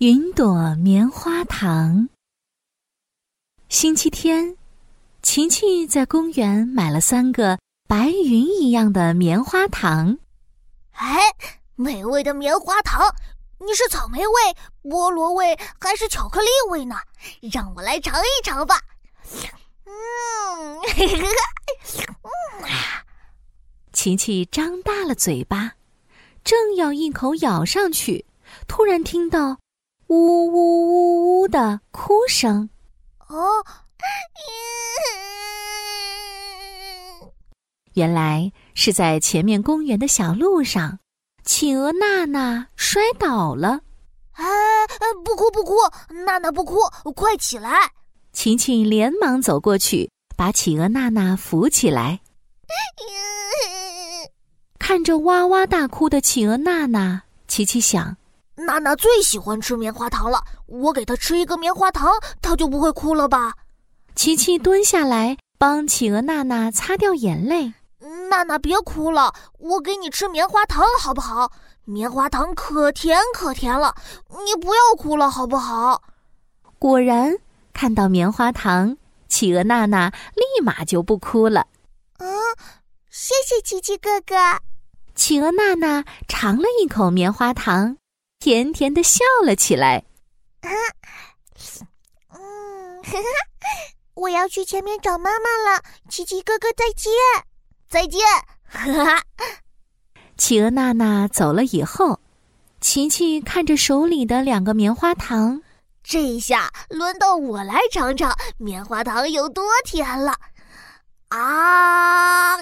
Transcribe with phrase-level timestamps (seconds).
[0.00, 2.08] 云朵棉花糖。
[3.68, 4.56] 星期天，
[5.20, 10.16] 琪琪在公园买了三个白云一样的棉花糖。
[10.92, 11.20] 哎，
[11.74, 13.14] 美味的棉花糖！
[13.58, 16.96] 你是草莓味、菠萝味还是巧克力味呢？
[17.52, 18.80] 让我来尝一尝吧。
[19.84, 20.80] 嗯，
[23.92, 25.74] 琪琪张大了嘴巴，
[26.42, 28.24] 正要一口咬上去，
[28.66, 29.58] 突然听到。
[30.10, 32.68] 呜呜呜呜的哭声，
[33.28, 33.64] 哦，
[37.94, 40.98] 原来是在前面公园的小路上，
[41.44, 43.82] 企鹅娜娜摔倒了。
[44.32, 44.44] 啊，
[45.24, 45.76] 不哭不哭，
[46.26, 46.74] 娜娜不哭，
[47.14, 47.92] 快起来！
[48.32, 52.18] 晴晴连忙走过去，把企鹅娜娜扶起来。
[54.76, 58.16] 看着哇哇大哭的企鹅娜娜，琪琪想。
[58.66, 62.10] 娜娜最喜欢吃棉花糖了，我给她吃一个棉花糖，
[62.42, 63.54] 她就不会哭了吧？
[64.14, 67.72] 琪琪蹲下来帮企鹅娜娜擦掉眼泪。
[68.28, 71.52] 娜娜别哭了，我给你吃棉花糖好不好？
[71.84, 73.94] 棉花糖可甜可甜了，
[74.44, 76.02] 你不要哭了好不好？
[76.78, 77.36] 果然，
[77.72, 78.96] 看到棉花糖，
[79.28, 81.66] 企鹅娜娜立马就不哭了。
[82.18, 82.28] 嗯，
[83.10, 84.34] 谢谢琪琪哥哥。
[85.14, 87.96] 企鹅娜娜尝了一口棉花糖。
[88.40, 90.02] 甜甜的笑了起来，
[90.62, 90.70] 啊，
[92.32, 93.02] 嗯，
[94.16, 95.82] 我要去前面找妈妈了。
[96.08, 97.12] 琪琪哥哥再见，
[97.86, 98.22] 再见。
[98.66, 99.22] 哈
[100.38, 102.18] 企鹅娜娜走了以后，
[102.80, 105.60] 琪琪看着手里的两个棉花糖，
[106.02, 110.34] 这下轮到我来尝尝棉花糖有多甜了。
[111.28, 112.56] 啊！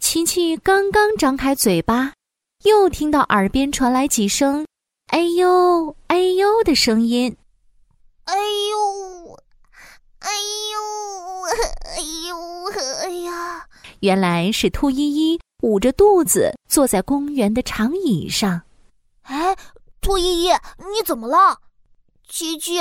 [0.00, 2.12] 琪琪刚刚张开嘴巴，
[2.64, 4.66] 又听到耳边传来几声。
[5.12, 7.36] 哎呦，哎呦的声音！
[8.24, 9.38] 哎呦，
[10.20, 10.30] 哎
[10.72, 10.78] 呦，
[11.84, 12.36] 哎呦，
[13.02, 13.66] 哎呀！
[14.00, 18.62] 原来是兔依依捂着肚子坐在公园的长椅上。
[19.24, 19.54] 哎，
[20.00, 20.48] 兔依依，
[20.78, 21.58] 你怎么了？
[22.26, 22.78] 琪琪，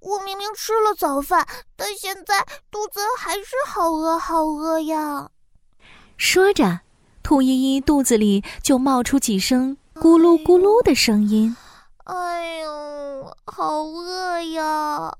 [0.00, 5.28] 我明明吃了早饭，但现在肚子还是好饿，好饿呀！
[6.16, 6.80] 说着，
[7.22, 11.54] 兔依依肚子里就冒出几声咕噜咕噜的声音。
[12.04, 15.10] 哎呦，好饿呀！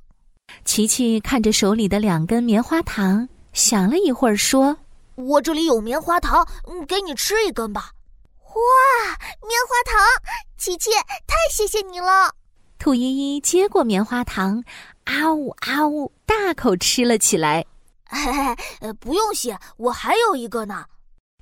[0.67, 4.77] 琪琪看着手里的两根棉花糖，想了一会儿，说
[5.17, 6.47] ：“我这里有棉花糖，
[6.87, 7.93] 给你吃一根吧。”
[8.55, 9.19] 哇，
[9.49, 9.99] 棉花糖！
[10.59, 10.91] 琪琪，
[11.27, 12.35] 太谢谢你了！
[12.79, 14.63] 兔依依接过棉花糖，
[15.05, 17.65] 啊呜啊呜，大口吃了起来。
[18.07, 20.85] 嘿嘿，不用谢，我还有一个呢。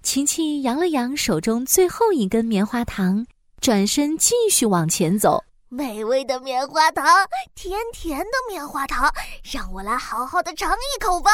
[0.04, 3.26] 琪琪扬了扬手中最后一根棉花糖。
[3.62, 7.06] 转身继续往前走，美味的棉花糖，
[7.54, 9.08] 甜甜的棉花糖，
[9.52, 11.30] 让我来好好的尝一口吧！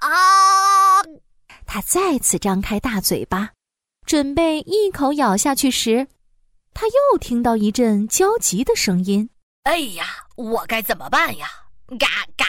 [0.00, 1.00] 啊！
[1.64, 3.52] 他再次张开大嘴巴，
[4.04, 6.06] 准备一口咬下去时，
[6.74, 9.30] 他又听到一阵焦急的声音
[9.64, 10.04] ：“哎呀，
[10.36, 11.48] 我该怎么办呀？”
[11.98, 12.44] 嘎嘎，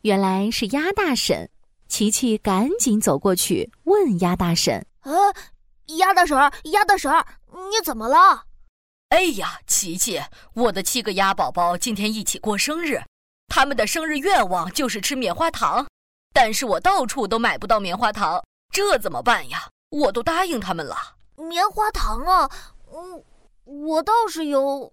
[0.00, 1.48] 原来是鸭大婶。
[1.86, 5.32] 琪琪赶紧走过去问鸭大婶：“呃，
[5.98, 6.36] 鸭大婶，
[6.72, 7.12] 鸭大婶。”
[7.70, 8.44] 你怎么了？
[9.10, 10.20] 哎呀，琪琪，
[10.54, 13.00] 我的七个鸭宝宝今天一起过生日，
[13.48, 15.86] 他们的生日愿望就是吃棉花糖，
[16.32, 18.42] 但是我到处都买不到棉花糖，
[18.72, 19.68] 这怎么办呀？
[19.90, 20.96] 我都答应他们了。
[21.36, 22.50] 棉花糖啊，
[22.92, 23.22] 嗯，
[23.64, 24.92] 我倒是有。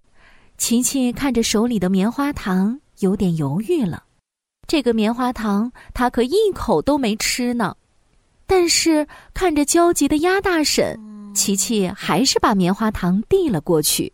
[0.58, 4.04] 琪琪看着手里的棉花糖，有点犹豫了。
[4.68, 7.76] 这个棉花糖他可一口都没吃呢，
[8.46, 11.00] 但是看着焦急的鸭大婶。
[11.34, 14.14] 琪琪还是把棉花糖递了过去。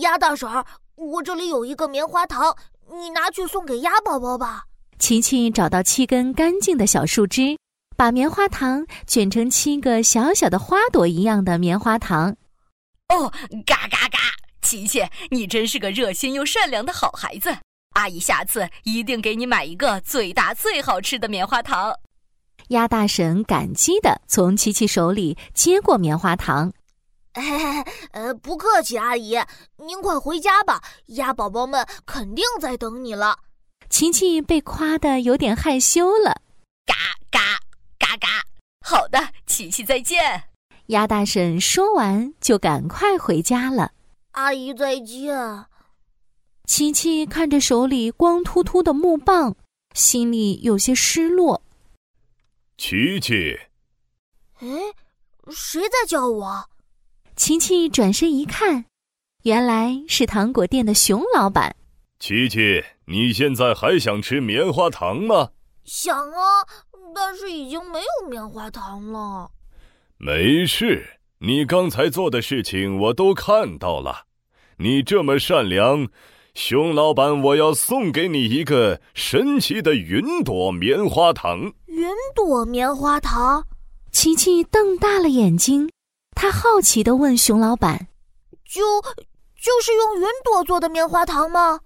[0.00, 0.64] 鸭大婶儿，
[0.96, 2.56] 我这里有一个棉花糖，
[2.90, 4.64] 你拿去送给鸭宝宝吧。
[4.98, 7.56] 琪琪找到七根干净的小树枝，
[7.96, 12.36] 把棉花糖卷成七个小小的花朵一样的棉花糖。
[13.08, 13.32] 哦，
[13.64, 14.18] 嘎嘎嘎！
[14.62, 17.56] 琪琪，你真是个热心又善良的好孩子。
[17.94, 21.94] 阿姨下次一定给你买一个最大最好吃的棉花糖。
[22.68, 26.72] 鸭大婶感激的从琪琪手里接过棉花糖，
[28.12, 29.38] 呃，不客气，阿姨，
[29.76, 33.38] 您快回家吧，鸭宝宝们肯定在等你了。
[33.88, 36.42] 琪琪被夸的有点害羞了，
[36.84, 36.94] 嘎
[37.30, 37.58] 嘎
[37.98, 38.28] 嘎嘎，
[38.84, 40.44] 好的，琪琪再见。
[40.88, 43.92] 鸭大婶说完就赶快回家了。
[44.32, 45.64] 阿姨再见。
[46.66, 49.56] 琪琪看着手里光秃秃的木棒，
[49.94, 51.62] 心里有些失落。
[52.78, 53.58] 琪琪，
[54.60, 54.68] 哎，
[55.50, 56.64] 谁在叫我？
[57.34, 58.84] 琪琪转身一看，
[59.42, 61.74] 原来是糖果店的熊老板。
[62.20, 65.50] 琪琪，你现在还想吃棉花糖吗？
[65.84, 66.64] 想啊，
[67.12, 69.50] 但是已经没有棉花糖了。
[70.16, 74.26] 没事，你刚才做的事情我都看到了。
[74.76, 76.08] 你这么善良，
[76.60, 81.72] 熊老板，我要送给你一个神奇的云朵棉花糖。
[81.86, 83.64] 云朵棉花糖，
[84.10, 85.88] 琪琪瞪大了眼睛，
[86.34, 88.08] 他好奇地问熊老板
[88.68, 91.78] ：“就就是用云朵做的棉花糖吗？”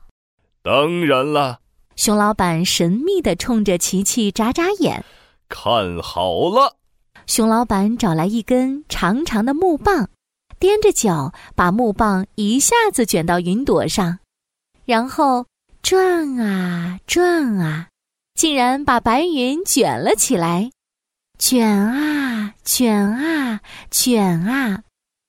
[0.64, 1.58] 当然了。
[1.94, 5.04] 熊老板神秘地冲着琪琪眨眨眼，
[5.50, 6.78] 看好了。
[7.26, 10.08] 熊老板找来一根长长的木棒，
[10.58, 14.18] 踮着脚把木棒一下子卷到云朵上，
[14.84, 15.46] 然后
[15.82, 17.88] 转啊转啊，
[18.34, 20.70] 竟然把白云卷了起来。
[21.38, 24.82] 卷啊卷啊卷啊，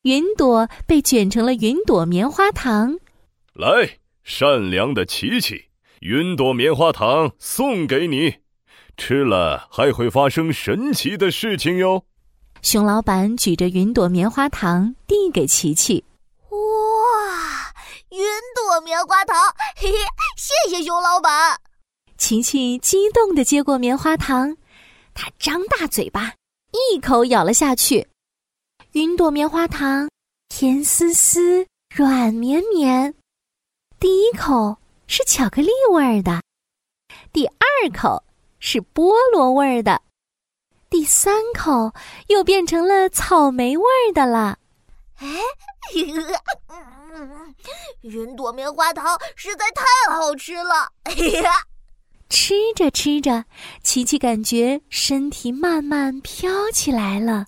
[0.03, 2.97] 云朵被卷成了云朵棉花糖。
[3.53, 5.65] 来，善良的琪琪。
[6.01, 8.35] 云朵棉花糖送给你，
[8.97, 12.03] 吃了还会发生神奇的事情哟。
[12.61, 16.03] 熊老板举着云朵棉花糖递给琪琪。
[18.13, 18.25] 哇，云
[18.55, 19.35] 朵棉花糖，
[19.75, 19.97] 嘿嘿，
[20.37, 21.59] 谢谢熊老板。
[22.17, 24.55] 琪琪激动地接过棉花糖，
[25.15, 26.33] 他张大嘴巴，
[26.71, 28.07] 一口咬了下去。
[28.91, 30.09] 云朵棉花糖，
[30.47, 31.65] 甜丝丝，
[31.95, 33.13] 软绵绵。
[33.99, 34.77] 第一口。
[35.05, 36.41] 是巧克力味儿的，
[37.33, 38.23] 第二口
[38.59, 40.01] 是菠萝味儿的，
[40.89, 41.93] 第三口
[42.29, 44.57] 又变成了草莓味儿的了。
[45.17, 45.27] 哎，
[48.01, 49.83] 云朵棉花糖实在太
[50.13, 50.91] 好吃了！
[52.29, 53.45] 吃着吃着，
[53.83, 57.45] 琪琪感觉身体慢慢飘起来了。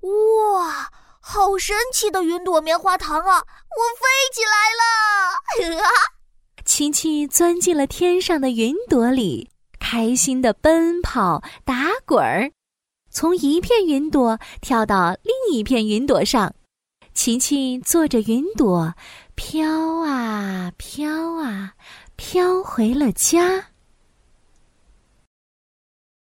[0.00, 0.90] 哇，
[1.20, 3.36] 好神奇的云朵棉花糖啊！
[3.36, 5.92] 我飞起来了！
[6.64, 12.52] 琪琪钻进了天上的云朵里，开心的奔跑、打滚儿，
[13.10, 16.54] 从一片云朵跳到另一片云朵上。
[17.18, 18.94] 晴晴坐着云朵，
[19.34, 21.74] 飘啊飘啊，
[22.14, 23.70] 飘回了家。